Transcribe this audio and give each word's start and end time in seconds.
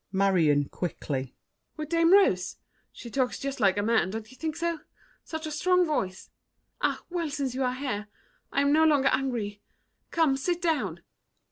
MARION 0.11 0.67
(quickly). 0.69 1.35
With 1.77 1.89
Dame 1.89 2.11
Rose! 2.11 2.57
She 2.91 3.11
talks 3.11 3.37
just 3.37 3.59
like 3.59 3.77
a 3.77 3.83
man, 3.83 4.09
don't 4.09 4.31
you 4.31 4.35
think 4.35 4.55
so? 4.55 4.79
Such 5.23 5.45
a 5.45 5.51
strong 5.51 5.85
voice! 5.85 6.31
Ah, 6.81 7.03
well, 7.11 7.29
since 7.29 7.53
you 7.53 7.63
are 7.63 7.75
here 7.75 8.07
I 8.51 8.61
am 8.61 8.73
no 8.73 8.83
longer 8.83 9.09
angry! 9.09 9.61
Come, 10.09 10.37
sit 10.37 10.59
down. 10.59 11.01